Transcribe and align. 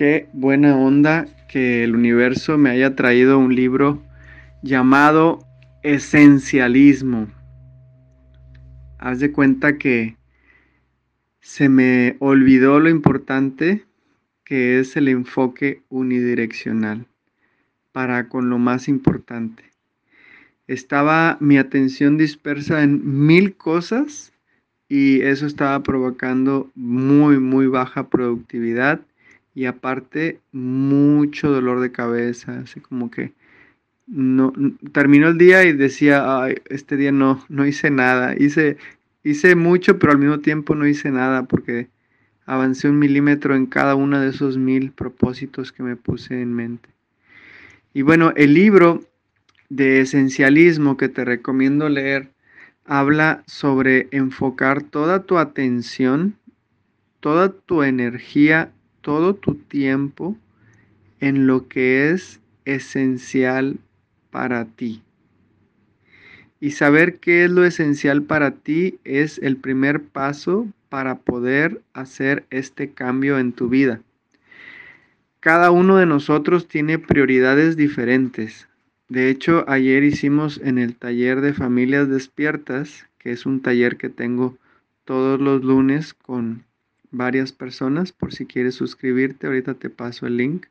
Qué 0.00 0.30
buena 0.32 0.78
onda 0.78 1.26
que 1.46 1.84
el 1.84 1.94
universo 1.94 2.56
me 2.56 2.70
haya 2.70 2.96
traído 2.96 3.38
un 3.38 3.54
libro 3.54 4.02
llamado 4.62 5.40
Esencialismo. 5.82 7.28
Haz 8.98 9.20
de 9.20 9.30
cuenta 9.30 9.76
que 9.76 10.16
se 11.42 11.68
me 11.68 12.16
olvidó 12.18 12.80
lo 12.80 12.88
importante 12.88 13.84
que 14.42 14.80
es 14.80 14.96
el 14.96 15.06
enfoque 15.06 15.82
unidireccional 15.90 17.04
para 17.92 18.30
con 18.30 18.48
lo 18.48 18.56
más 18.56 18.88
importante. 18.88 19.64
Estaba 20.66 21.36
mi 21.40 21.58
atención 21.58 22.16
dispersa 22.16 22.82
en 22.82 23.26
mil 23.26 23.54
cosas 23.54 24.32
y 24.88 25.20
eso 25.20 25.44
estaba 25.44 25.82
provocando 25.82 26.70
muy, 26.74 27.38
muy 27.38 27.66
baja 27.66 28.08
productividad 28.08 29.02
y 29.54 29.66
aparte 29.66 30.40
mucho 30.52 31.50
dolor 31.50 31.80
de 31.80 31.92
cabeza, 31.92 32.60
así 32.60 32.80
como 32.80 33.10
que 33.10 33.32
no 34.06 34.52
terminó 34.92 35.28
el 35.28 35.38
día 35.38 35.64
y 35.64 35.72
decía, 35.72 36.42
Ay, 36.42 36.56
este 36.68 36.96
día 36.96 37.12
no, 37.12 37.44
no 37.48 37.66
hice 37.66 37.90
nada, 37.90 38.34
hice, 38.36 38.76
hice 39.22 39.54
mucho, 39.54 39.98
pero 39.98 40.12
al 40.12 40.18
mismo 40.18 40.40
tiempo 40.40 40.74
no 40.74 40.86
hice 40.86 41.10
nada 41.10 41.44
porque 41.44 41.88
avancé 42.46 42.88
un 42.88 42.98
milímetro 42.98 43.54
en 43.54 43.66
cada 43.66 43.94
uno 43.94 44.18
de 44.20 44.30
esos 44.30 44.58
mil 44.58 44.90
propósitos 44.90 45.72
que 45.72 45.82
me 45.82 45.96
puse 45.96 46.40
en 46.40 46.52
mente. 46.52 46.88
Y 47.94 48.02
bueno, 48.02 48.32
el 48.36 48.54
libro 48.54 49.04
de 49.68 50.00
esencialismo 50.00 50.96
que 50.96 51.08
te 51.08 51.24
recomiendo 51.24 51.88
leer 51.88 52.30
habla 52.84 53.44
sobre 53.46 54.08
enfocar 54.10 54.82
toda 54.82 55.22
tu 55.22 55.38
atención, 55.38 56.34
toda 57.20 57.52
tu 57.52 57.84
energía, 57.84 58.72
todo 59.00 59.34
tu 59.34 59.54
tiempo 59.54 60.36
en 61.20 61.46
lo 61.46 61.68
que 61.68 62.10
es 62.10 62.40
esencial 62.64 63.78
para 64.30 64.64
ti. 64.64 65.02
Y 66.60 66.72
saber 66.72 67.18
qué 67.18 67.44
es 67.44 67.50
lo 67.50 67.64
esencial 67.64 68.22
para 68.22 68.50
ti 68.50 68.98
es 69.04 69.38
el 69.38 69.56
primer 69.56 70.02
paso 70.02 70.68
para 70.88 71.16
poder 71.18 71.80
hacer 71.94 72.44
este 72.50 72.90
cambio 72.90 73.38
en 73.38 73.52
tu 73.52 73.68
vida. 73.68 74.00
Cada 75.40 75.70
uno 75.70 75.96
de 75.96 76.04
nosotros 76.04 76.68
tiene 76.68 76.98
prioridades 76.98 77.76
diferentes. 77.76 78.68
De 79.08 79.30
hecho, 79.30 79.64
ayer 79.68 80.04
hicimos 80.04 80.60
en 80.62 80.76
el 80.76 80.94
taller 80.96 81.40
de 81.40 81.54
familias 81.54 82.10
despiertas, 82.10 83.06
que 83.18 83.32
es 83.32 83.46
un 83.46 83.60
taller 83.60 83.96
que 83.96 84.10
tengo 84.10 84.58
todos 85.04 85.40
los 85.40 85.64
lunes 85.64 86.12
con 86.12 86.64
varias 87.10 87.52
personas, 87.52 88.12
por 88.12 88.32
si 88.32 88.46
quieres 88.46 88.74
suscribirte, 88.74 89.46
ahorita 89.46 89.74
te 89.74 89.90
paso 89.90 90.26
el 90.26 90.36
link. 90.36 90.66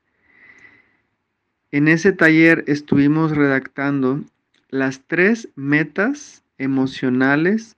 En 1.72 1.88
ese 1.88 2.12
taller 2.12 2.64
estuvimos 2.68 3.36
redactando 3.36 4.24
las 4.70 5.02
tres 5.06 5.50
metas 5.56 6.44
emocionales 6.58 7.76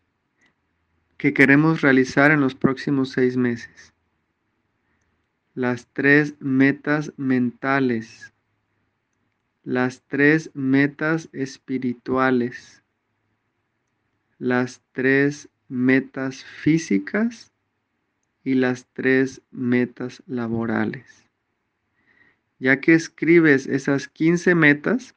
que 1.18 1.34
queremos 1.34 1.82
realizar 1.82 2.32
en 2.32 2.42
los 2.42 2.56
próximos 2.56 3.10
seis 3.10 3.38
meses. 3.38 3.94
Las 5.54 5.88
tres 5.94 6.36
metas 6.40 7.14
mentales. 7.18 8.34
Las 9.64 10.02
tres 10.08 10.50
metas 10.54 11.30
espirituales. 11.34 12.82
Las 14.40 14.82
tres 14.94 15.50
metas 15.68 16.44
físicas 16.44 17.51
y 18.44 18.56
las 18.56 18.88
tres 18.94 19.42
metas 19.52 20.24
laborales. 20.28 21.28
Ya 22.60 22.80
que 22.80 22.94
escribes 22.94 23.68
esas 23.68 24.08
15 24.08 24.56
metas, 24.56 25.16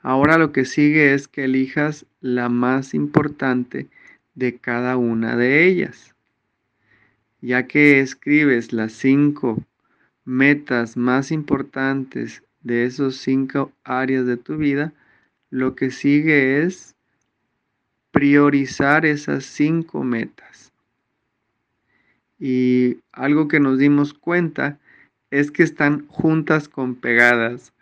ahora 0.00 0.38
lo 0.38 0.52
que 0.52 0.64
sigue 0.64 1.14
es 1.14 1.28
que 1.28 1.44
elijas 1.44 2.06
la 2.20 2.48
más 2.48 2.94
importante 2.94 3.88
de 4.34 4.58
cada 4.58 4.96
una 4.96 5.36
de 5.36 5.66
ellas. 5.66 6.14
Ya 7.40 7.66
que 7.66 8.00
escribes 8.00 8.72
las 8.72 8.92
cinco 8.92 9.62
metas 10.24 10.96
más 10.96 11.32
importantes 11.32 12.42
de 12.60 12.84
esos 12.84 13.16
cinco 13.16 13.72
áreas 13.84 14.26
de 14.26 14.36
tu 14.36 14.56
vida, 14.56 14.92
lo 15.50 15.74
que 15.74 15.90
sigue 15.90 16.62
es 16.62 16.94
priorizar 18.12 19.04
esas 19.04 19.44
cinco 19.44 20.04
metas. 20.04 20.71
Y 22.44 22.98
algo 23.12 23.46
que 23.46 23.60
nos 23.60 23.78
dimos 23.78 24.14
cuenta 24.14 24.80
es 25.30 25.52
que 25.52 25.62
están 25.62 26.08
juntas 26.08 26.68
con 26.68 26.96
pegadas. 26.96 27.72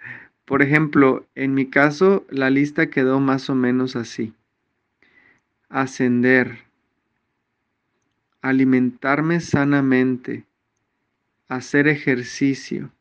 Por 0.44 0.60
ejemplo, 0.60 1.26
en 1.34 1.54
mi 1.54 1.71
caso 1.71 2.26
la 2.28 2.50
lista 2.50 2.91
quedó 2.91 3.21
más 3.21 3.48
o 3.48 3.54
menos 3.54 3.97
así. 3.97 4.34
Ascender, 5.71 6.59
alimentarme 8.43 9.41
sanamente, 9.41 10.44
hacer 11.48 11.88
ejercicio. 11.88 12.92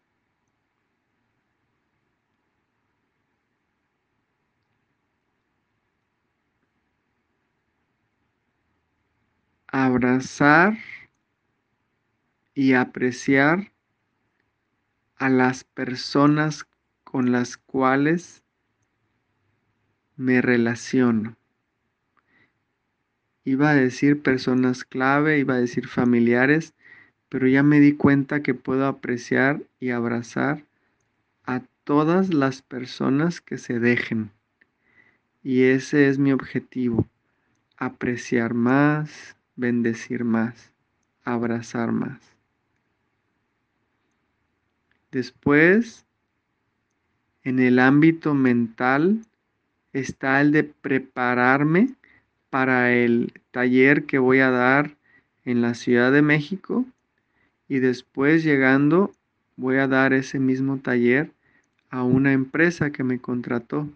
Abrazar 9.67 10.77
y 12.59 12.73
apreciar 12.73 13.71
a 15.15 15.29
las 15.29 15.63
personas 15.63 16.67
con 17.05 17.31
las 17.31 17.55
cuales 17.55 18.43
me 20.17 20.41
relaciono. 20.41 21.37
Iba 23.45 23.69
a 23.69 23.75
decir 23.75 24.21
personas 24.21 24.83
clave, 24.83 25.39
iba 25.39 25.53
a 25.53 25.59
decir 25.61 25.87
familiares, 25.87 26.73
pero 27.29 27.47
ya 27.47 27.63
me 27.63 27.79
di 27.79 27.93
cuenta 27.93 28.43
que 28.43 28.53
puedo 28.53 28.87
apreciar 28.87 29.61
y 29.79 29.91
abrazar 29.91 30.65
a 31.45 31.61
todas 31.85 32.33
las 32.33 32.61
personas 32.61 33.39
que 33.39 33.57
se 33.57 33.79
dejen. 33.79 34.31
Y 35.43 35.61
ese 35.63 36.09
es 36.09 36.19
mi 36.19 36.33
objetivo, 36.33 37.07
apreciar 37.77 38.53
más, 38.53 39.37
bendecir 39.55 40.25
más, 40.25 40.73
abrazar 41.23 41.93
más. 41.93 42.38
Después, 45.11 46.05
en 47.43 47.57
el 47.57 47.79
ámbito 47.79 48.35
mental, 48.35 49.21
está 49.91 50.39
el 50.41 50.51
de 50.51 50.63
prepararme 50.63 51.95
para 52.51 52.93
el 52.93 53.33
taller 53.49 54.05
que 54.05 54.19
voy 54.19 54.39
a 54.39 54.51
dar 54.51 54.95
en 55.45 55.61
la 55.61 55.73
Ciudad 55.73 56.11
de 56.11 56.21
México 56.21 56.85
y 57.67 57.79
después 57.79 58.43
llegando 58.43 59.11
voy 59.55 59.77
a 59.77 59.87
dar 59.87 60.13
ese 60.13 60.39
mismo 60.39 60.77
taller 60.77 61.31
a 61.89 62.03
una 62.03 62.33
empresa 62.33 62.91
que 62.91 63.03
me 63.03 63.19
contrató. 63.19 63.89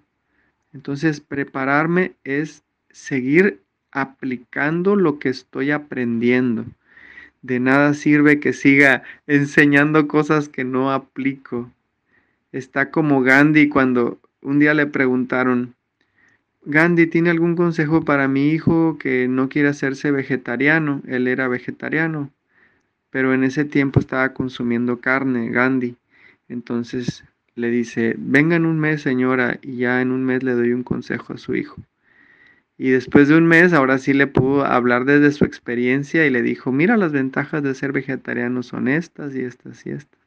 Entonces, 0.73 1.21
prepararme 1.21 2.13
es 2.23 2.63
seguir 2.89 3.61
aplicando 3.91 4.95
lo 4.95 5.19
que 5.19 5.29
estoy 5.29 5.69
aprendiendo 5.69 6.65
de 7.43 7.59
nada 7.59 7.93
sirve 7.93 8.39
que 8.39 8.53
siga 8.53 9.03
enseñando 9.27 10.07
cosas 10.07 10.49
que 10.49 10.63
no 10.63 10.91
aplico. 10.91 11.69
Está 12.51 12.89
como 12.89 13.21
Gandhi 13.21 13.69
cuando 13.69 14.19
un 14.41 14.59
día 14.59 14.73
le 14.73 14.87
preguntaron, 14.87 15.75
Gandhi, 16.65 17.07
¿tiene 17.07 17.29
algún 17.29 17.55
consejo 17.55 18.05
para 18.05 18.29
mi 18.29 18.49
hijo 18.49 18.97
que 18.97 19.27
no 19.27 19.49
quiere 19.49 19.67
hacerse 19.67 20.11
vegetariano? 20.11 21.01
Él 21.05 21.27
era 21.27 21.49
vegetariano, 21.49 22.31
pero 23.09 23.33
en 23.33 23.43
ese 23.43 23.65
tiempo 23.65 23.99
estaba 23.99 24.33
consumiendo 24.33 24.99
carne, 25.01 25.49
Gandhi. 25.49 25.97
Entonces 26.47 27.25
le 27.55 27.69
dice, 27.69 28.15
venga 28.17 28.55
en 28.55 28.65
un 28.65 28.79
mes, 28.79 29.01
señora, 29.01 29.59
y 29.61 29.77
ya 29.77 30.01
en 30.01 30.11
un 30.11 30.23
mes 30.23 30.43
le 30.43 30.53
doy 30.53 30.71
un 30.71 30.83
consejo 30.83 31.33
a 31.33 31.37
su 31.37 31.55
hijo. 31.55 31.75
Y 32.77 32.89
después 32.89 33.27
de 33.27 33.37
un 33.37 33.45
mes, 33.45 33.71
ahora 33.71 33.97
sí 33.99 34.13
le 34.13 34.27
pudo 34.27 34.65
hablar 34.65 35.05
desde 35.05 35.31
su 35.31 35.45
experiencia 35.45 36.25
y 36.25 36.31
le 36.31 36.41
dijo, 36.41 36.71
mira 36.71 36.97
las 36.97 37.11
ventajas 37.11 37.61
de 37.61 37.75
ser 37.75 37.91
vegetariano 37.91 38.63
son 38.63 38.87
estas 38.87 39.35
y 39.35 39.41
estas 39.41 39.85
y 39.85 39.91
estas. 39.91 40.19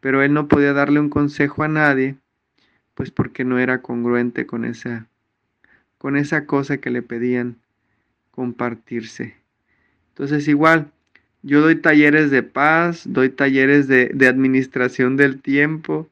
Pero 0.00 0.22
él 0.22 0.32
no 0.32 0.46
podía 0.46 0.72
darle 0.72 1.00
un 1.00 1.08
consejo 1.08 1.64
a 1.64 1.68
nadie, 1.68 2.16
pues 2.94 3.10
porque 3.10 3.44
no 3.44 3.58
era 3.58 3.82
congruente 3.82 4.46
con 4.46 4.64
esa, 4.64 5.08
con 5.98 6.16
esa 6.16 6.46
cosa 6.46 6.78
que 6.78 6.90
le 6.90 7.02
pedían 7.02 7.56
compartirse. 8.30 9.34
Entonces 10.10 10.46
igual, 10.46 10.92
yo 11.42 11.60
doy 11.60 11.76
talleres 11.76 12.30
de 12.30 12.44
paz, 12.44 13.04
doy 13.06 13.30
talleres 13.30 13.88
de, 13.88 14.10
de 14.14 14.28
administración 14.28 15.16
del 15.16 15.42
tiempo, 15.42 16.08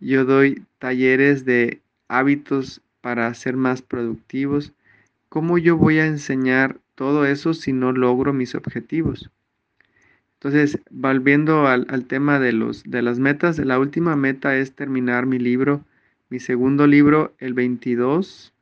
yo 0.00 0.24
doy 0.24 0.64
talleres 0.78 1.44
de 1.44 1.80
hábitos 2.08 2.80
para 3.02 3.32
ser 3.34 3.56
más 3.56 3.82
productivos 3.82 4.72
¿Cómo 5.28 5.58
yo 5.58 5.76
voy 5.76 5.98
a 5.98 6.06
enseñar 6.06 6.80
todo 6.94 7.26
eso 7.26 7.54
si 7.54 7.72
no 7.72 7.92
logro 7.92 8.32
mis 8.32 8.54
objetivos? 8.54 9.30
Entonces, 10.34 10.78
volviendo 10.90 11.66
al, 11.66 12.04
tema 12.06 12.38
de, 12.38 12.52
los, 12.52 12.84
de 12.84 13.02
las 13.02 13.18
metas, 13.18 13.58
la 13.58 13.78
última 13.78 14.16
meta 14.16 14.56
es 14.56 14.74
terminar 14.74 15.26
mi 15.26 15.38
libro, 15.38 15.84
mi 16.28 16.40
segundo 16.40 16.86
libro, 16.86 17.34
el 17.38 17.54
22 17.54 18.52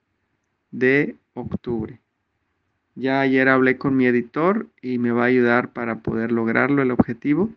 de 0.70 1.16
octubre. 1.34 2.00
Ya 2.94 3.20
ayer 3.20 3.48
hablé 3.48 3.76
con 3.76 3.96
mi 3.96 4.06
editor 4.06 4.68
y 4.80 4.98
me 4.98 5.10
va 5.10 5.24
a 5.24 5.26
ayudar 5.26 5.72
para 5.72 5.98
poder 5.98 6.30
lograrlo, 6.30 6.80
el 6.80 6.92
objetivo. 6.92 7.50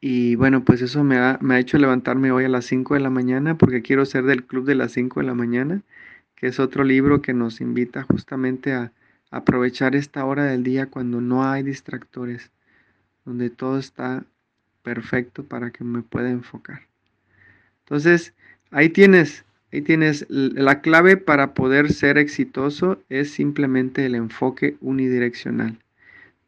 Y 0.00 0.36
bueno, 0.36 0.64
pues 0.64 0.82
eso 0.82 1.02
me 1.02 1.16
ha, 1.16 1.38
me 1.40 1.54
ha 1.54 1.58
hecho 1.58 1.78
levantarme 1.78 2.30
hoy 2.30 2.44
a 2.44 2.48
las 2.48 2.64
5 2.66 2.94
de 2.94 3.00
la 3.00 3.10
mañana 3.10 3.58
porque 3.58 3.82
quiero 3.82 4.04
ser 4.04 4.24
del 4.24 4.44
club 4.44 4.64
de 4.66 4.76
las 4.76 4.92
5 4.92 5.20
de 5.20 5.26
la 5.26 5.34
mañana, 5.34 5.82
que 6.42 6.48
es 6.48 6.58
otro 6.58 6.82
libro 6.82 7.22
que 7.22 7.34
nos 7.34 7.60
invita 7.60 8.02
justamente 8.02 8.72
a 8.72 8.90
aprovechar 9.30 9.94
esta 9.94 10.24
hora 10.24 10.44
del 10.44 10.64
día 10.64 10.86
cuando 10.86 11.20
no 11.20 11.48
hay 11.48 11.62
distractores, 11.62 12.50
donde 13.24 13.48
todo 13.48 13.78
está 13.78 14.24
perfecto 14.82 15.44
para 15.44 15.70
que 15.70 15.84
me 15.84 16.02
pueda 16.02 16.30
enfocar. 16.30 16.82
Entonces, 17.84 18.34
ahí 18.72 18.88
tienes 18.88 19.44
Ahí 19.72 19.80
tienes 19.80 20.26
la 20.28 20.82
clave 20.82 21.16
para 21.16 21.54
poder 21.54 21.90
ser 21.94 22.18
exitoso 22.18 23.02
es 23.08 23.30
simplemente 23.30 24.04
el 24.04 24.14
enfoque 24.14 24.76
unidireccional. 24.82 25.78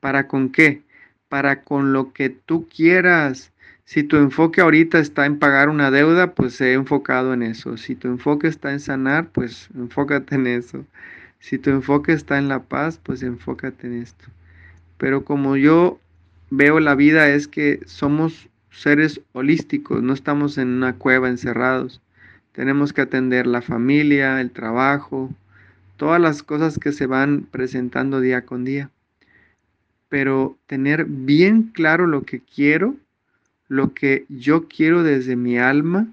¿Para 0.01 0.29
con 0.29 0.51
qué? 0.51 0.83
Para 1.31 1.63
con 1.63 1.95
lo 1.95 2.13
que 2.13 2.29
tú 2.29 2.69
quieras. 2.69 3.51
Si 3.87 4.03
tu 4.03 4.17
enfoque 4.17 4.63
ahorita 4.63 4.99
está 4.99 5.27
en 5.27 5.39
pagar 5.39 5.69
una 5.69 5.91
deuda, 5.91 6.35
pues 6.35 6.61
he 6.61 6.73
enfocado 6.73 7.35
en 7.35 7.43
eso. 7.43 7.77
Si 7.77 7.95
tu 7.95 8.09
enfoque 8.09 8.49
está 8.49 8.73
en 8.73 8.81
sanar, 8.81 9.29
pues 9.29 9.69
enfócate 9.75 10.37
en 10.37 10.47
eso. 10.47 10.87
Si 11.39 11.59
tu 11.59 11.71
enfoque 11.71 12.13
está 12.13 12.39
en 12.39 12.49
la 12.49 12.63
paz, 12.63 12.99
pues 13.03 13.23
enfócate 13.23 13.87
en 13.87 14.01
esto. 14.03 14.25
Pero 14.97 15.25
como 15.25 15.57
yo 15.57 16.01
veo 16.51 16.81
la 16.81 16.95
vida 16.95 17.29
es 17.29 17.47
que 17.47 17.81
somos 17.85 18.49
seres 18.71 19.21
holísticos, 19.33 20.03
no 20.03 20.15
estamos 20.15 20.57
en 20.57 20.69
una 20.69 20.97
cueva 20.97 21.29
encerrados. 21.29 22.01
Tenemos 22.53 22.93
que 22.95 23.03
atender 23.03 23.47
la 23.47 23.61
familia, 23.61 24.41
el 24.41 24.51
trabajo, 24.51 25.31
todas 25.99 26.21
las 26.21 26.43
cosas 26.43 26.79
que 26.79 26.93
se 26.93 27.07
van 27.07 27.43
presentando 27.51 28.21
día 28.21 28.47
con 28.47 28.65
día. 28.65 28.91
Pero 30.09 30.57
tener 30.67 31.05
bien 31.05 31.65
claro 31.75 32.07
lo 32.07 32.23
que 32.23 32.41
quiero, 32.41 32.97
lo 33.69 33.95
que 33.95 34.27
yo 34.29 34.69
quiero 34.69 35.03
desde 35.03 35.37
mi 35.37 35.59
alma, 35.59 36.09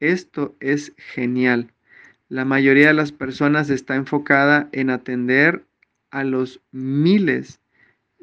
esto 0.00 0.54
es 0.60 0.92
genial. 0.96 1.70
La 2.28 2.44
mayoría 2.44 2.88
de 2.88 2.94
las 2.94 3.12
personas 3.12 3.70
está 3.70 3.94
enfocada 3.94 4.68
en 4.72 4.90
atender 4.90 5.64
a 6.10 6.24
los 6.24 6.60
miles, 6.72 7.60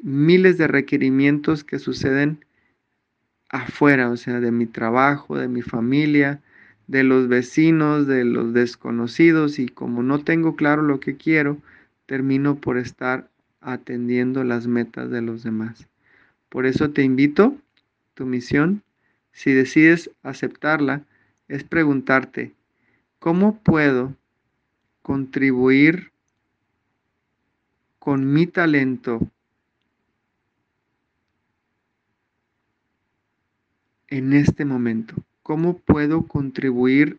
miles 0.02 0.58
de 0.58 0.66
requerimientos 0.66 1.64
que 1.64 1.78
suceden 1.78 2.44
afuera, 3.48 4.10
o 4.10 4.16
sea, 4.16 4.40
de 4.40 4.52
mi 4.52 4.66
trabajo, 4.66 5.36
de 5.36 5.48
mi 5.48 5.62
familia, 5.62 6.40
de 6.86 7.04
los 7.04 7.28
vecinos, 7.28 8.06
de 8.06 8.24
los 8.24 8.52
desconocidos 8.52 9.58
y 9.58 9.68
como 9.68 10.02
no 10.02 10.24
tengo 10.24 10.56
claro 10.56 10.82
lo 10.82 10.98
que 11.00 11.16
quiero, 11.16 11.58
termino 12.06 12.56
por 12.56 12.78
estar 12.78 13.28
atendiendo 13.60 14.42
las 14.42 14.66
metas 14.66 15.10
de 15.10 15.22
los 15.22 15.42
demás. 15.42 15.86
Por 16.48 16.66
eso 16.66 16.90
te 16.90 17.02
invito, 17.02 17.56
tu 18.20 18.26
misión, 18.26 18.82
si 19.32 19.54
decides 19.54 20.10
aceptarla, 20.22 21.06
es 21.48 21.64
preguntarte, 21.64 22.52
¿cómo 23.18 23.58
puedo 23.62 24.14
contribuir 25.00 26.12
con 27.98 28.30
mi 28.30 28.46
talento 28.46 29.26
en 34.08 34.34
este 34.34 34.66
momento? 34.66 35.14
cómo 35.42 35.78
puedo 35.78 36.26
contribuir 36.26 37.18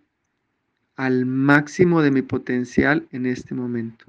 al 0.96 1.26
máximo 1.26 2.04
de 2.04 2.12
mi 2.12 2.22
potencial 2.22 3.08
en 3.12 3.26
este 3.26 3.56
momento. 3.56 4.06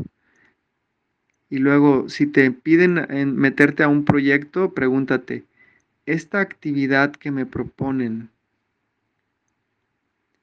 Y 1.48 1.56
luego, 1.56 2.10
si 2.10 2.26
te 2.26 2.50
piden 2.50 3.04
meterte 3.34 3.82
a 3.82 3.88
un 3.88 4.04
proyecto, 4.04 4.74
pregúntate, 4.74 5.44
¿esta 6.06 6.40
actividad 6.40 7.12
que 7.12 7.30
me 7.30 7.46
proponen 7.46 8.30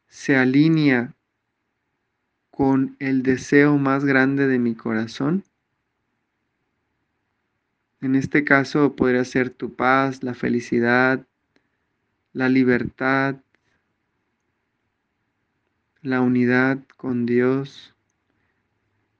se 0.07 0.37
alinea 0.37 1.13
con 2.49 2.95
el 2.99 3.23
deseo 3.23 3.77
más 3.77 4.05
grande 4.05 4.47
de 4.47 4.59
mi 4.59 4.75
corazón? 4.75 5.43
En 8.01 8.15
este 8.15 8.45
caso 8.45 8.95
podría 8.95 9.25
ser 9.25 9.49
tu 9.49 9.73
paz, 9.73 10.23
la 10.23 10.33
felicidad, 10.33 11.25
la 12.31 12.47
libertad, 12.47 13.35
la 16.01 16.21
unidad 16.21 16.79
con 16.95 17.25
Dios, 17.25 17.93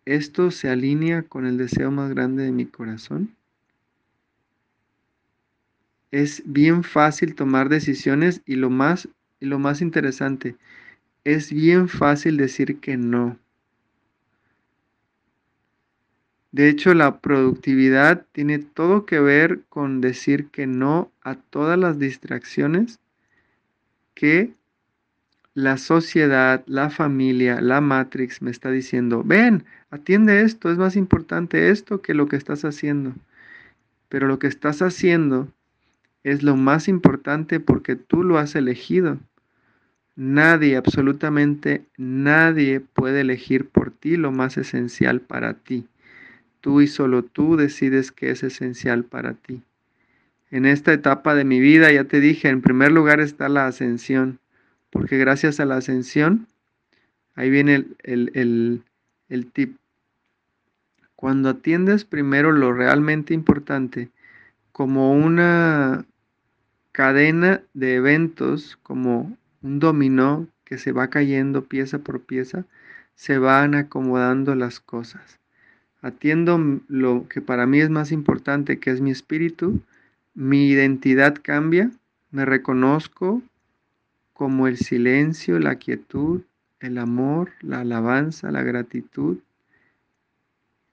¿esto 0.06 0.50
se 0.52 0.70
alinea 0.70 1.24
con 1.24 1.46
el 1.46 1.58
deseo 1.58 1.92
más 1.92 2.10
grande 2.12 2.44
de 2.44 2.52
mi 2.54 2.66
corazón? 2.66 3.36
Es 6.12 6.42
bien 6.46 6.84
fácil 6.84 7.36
tomar 7.36 7.70
decisiones 7.70 8.42
y 8.46 8.56
lo 8.56 8.70
más, 8.70 9.10
lo 9.40 9.60
más 9.60 9.82
interesante, 9.82 10.56
es 11.24 11.52
bien 11.54 11.88
fácil 11.88 12.38
decir 12.38 12.80
que 12.80 12.98
no. 12.98 13.38
De 16.52 16.68
hecho, 16.68 16.96
la 16.96 17.20
productividad 17.20 18.26
tiene 18.32 18.58
todo 18.58 19.06
que 19.06 19.20
ver 19.20 19.62
con 19.70 20.02
decir 20.02 20.48
que 20.48 20.66
no 20.66 21.12
a 21.22 21.36
todas 21.36 21.78
las 21.78 22.00
distracciones 22.00 23.00
que 24.16 24.54
la 25.54 25.78
sociedad, 25.78 26.64
la 26.66 26.90
familia, 26.90 27.62
la 27.62 27.82
Matrix 27.82 28.42
me 28.42 28.50
está 28.50 28.72
diciendo, 28.72 29.24
ven, 29.24 29.66
atiende 29.92 30.42
esto, 30.42 30.72
es 30.72 30.78
más 30.78 30.96
importante 30.96 31.70
esto 31.70 32.02
que 32.02 32.16
lo 32.16 32.28
que 32.28 32.36
estás 32.36 32.66
haciendo. 32.66 33.14
Pero 34.08 34.28
lo 34.28 34.40
que 34.40 34.48
estás 34.48 34.82
haciendo 34.82 35.54
es 36.32 36.44
lo 36.44 36.56
más 36.56 36.88
importante 36.88 37.60
porque 37.60 37.96
tú 37.96 38.24
lo 38.24 38.38
has 38.38 38.56
elegido. 38.56 39.18
Nadie, 40.16 40.76
absolutamente 40.76 41.86
nadie 41.98 42.80
puede 42.82 43.22
elegir 43.22 43.68
por 43.68 43.92
ti 43.92 44.18
lo 44.18 44.32
más 44.32 44.58
esencial 44.58 45.22
para 45.22 45.54
ti. 45.54 45.88
Tú 46.62 46.82
y 46.82 46.88
solo 46.88 47.24
tú 47.24 47.56
decides 47.56 48.12
qué 48.12 48.32
es 48.32 48.44
esencial 48.44 49.06
para 49.06 49.34
ti. 49.34 49.62
En 50.52 50.66
esta 50.66 50.92
etapa 50.92 51.36
de 51.36 51.46
mi 51.46 51.60
vida, 51.60 51.92
ya 51.92 52.04
te 52.04 52.20
dije, 52.20 52.50
en 52.50 52.62
primer 52.62 52.92
lugar 52.92 53.20
está 53.22 53.48
la 53.48 53.68
ascensión 53.68 54.40
porque 54.90 55.18
gracias 55.18 55.60
a 55.60 55.66
la 55.66 55.78
ascensión, 55.78 56.48
ahí 57.36 57.50
viene 57.50 57.86
el, 58.04 58.84
tip. 59.54 59.78
Cuando 61.16 61.50
atiendes 61.50 62.06
primero 62.06 62.52
lo 62.52 62.74
realmente 62.74 63.34
importante, 63.34 64.10
como 64.72 65.14
una 65.14 66.06
cadena 66.92 67.62
de 67.74 67.96
eventos, 67.96 68.78
como 68.84 69.38
un 69.62 69.80
dominó 69.80 70.48
que 70.64 70.78
se 70.78 70.92
va 70.92 71.10
cayendo 71.10 71.66
pieza 71.66 72.00
por 72.00 72.22
pieza, 72.22 72.66
se 73.16 73.38
van 73.38 73.76
acomodando 73.76 74.56
las 74.56 74.80
cosas. 74.80 75.40
Atiendo 76.02 76.82
lo 76.88 77.28
que 77.28 77.42
para 77.42 77.66
mí 77.66 77.80
es 77.82 77.90
más 77.90 78.12
importante, 78.12 78.80
que 78.80 78.92
es 78.92 79.02
mi 79.02 79.12
espíritu, 79.12 79.82
mi 80.34 80.70
identidad 80.70 81.36
cambia, 81.42 81.92
me 82.32 82.46
reconozco 82.46 83.42
como 84.34 84.68
el 84.68 84.78
silencio, 84.78 85.60
la 85.60 85.76
quietud, 85.76 86.42
el 86.80 86.98
amor, 86.98 87.52
la 87.62 87.82
alabanza, 87.82 88.52
la 88.52 88.64
gratitud, 88.64 89.40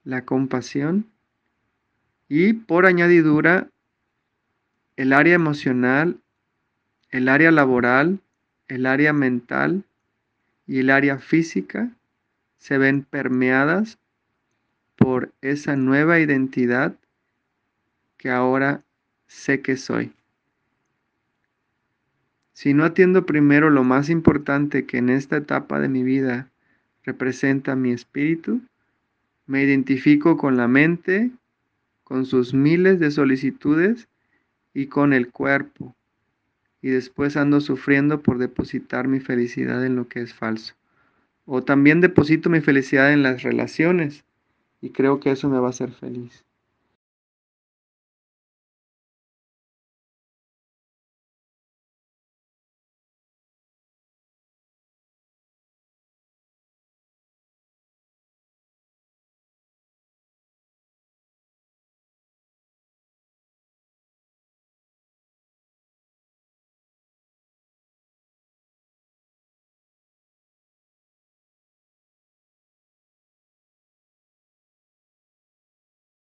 la 0.03 0.25
compasión 0.25 1.05
y 2.27 2.53
por 2.53 2.85
añadidura 2.85 3.69
el 4.97 5.13
área 5.13 5.35
emocional, 5.35 6.19
el 7.11 7.29
área 7.29 7.51
laboral, 7.51 8.19
el 8.67 8.85
área 8.87 9.13
mental 9.13 9.83
y 10.65 10.79
el 10.79 10.89
área 10.89 11.19
física 11.19 11.91
se 12.57 12.77
ven 12.79 13.03
permeadas 13.03 13.99
por 14.97 15.31
esa 15.41 15.75
nueva 15.75 16.19
identidad 16.19 16.95
que 18.17 18.31
ahora 18.31 18.83
sé 19.27 19.61
que 19.61 19.77
soy. 19.77 20.11
Si 22.53 22.73
no 22.73 22.83
atiendo 22.83 23.27
primero 23.27 23.69
lo 23.69 23.83
más 23.83 24.09
importante 24.09 24.87
que 24.87 24.97
en 24.97 25.09
esta 25.09 25.37
etapa 25.37 25.79
de 25.79 25.89
mi 25.89 26.01
vida 26.01 26.49
representa 27.03 27.75
mi 27.75 27.91
espíritu, 27.91 28.61
me 29.45 29.63
identifico 29.63 30.37
con 30.37 30.57
la 30.57 30.67
mente, 30.67 31.29
con 32.03 32.25
sus 32.25 32.55
miles 32.55 32.99
de 32.99 33.11
solicitudes 33.11 34.07
y 34.77 34.85
con 34.85 35.11
el 35.11 35.31
cuerpo. 35.31 35.95
Y 36.83 36.89
después 36.89 37.35
ando 37.35 37.61
sufriendo 37.61 38.21
por 38.21 38.37
depositar 38.37 39.07
mi 39.07 39.19
felicidad 39.19 39.83
en 39.83 39.95
lo 39.95 40.07
que 40.07 40.21
es 40.21 40.35
falso. 40.35 40.75
O 41.45 41.63
también 41.63 41.99
deposito 41.99 42.51
mi 42.51 42.61
felicidad 42.61 43.11
en 43.11 43.23
las 43.23 43.41
relaciones 43.41 44.23
y 44.79 44.91
creo 44.91 45.19
que 45.19 45.31
eso 45.31 45.49
me 45.49 45.57
va 45.57 45.65
a 45.65 45.69
hacer 45.71 45.91
feliz. 45.93 46.45